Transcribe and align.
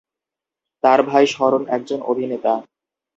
তার 0.83 0.99
ভাই 1.03 1.25
শরণ 1.27 1.63
একজন 1.67 1.99
অভিনেতা। 2.03 2.53